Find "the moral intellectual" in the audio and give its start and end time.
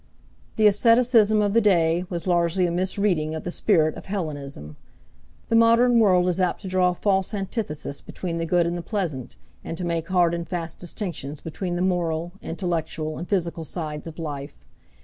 11.75-13.19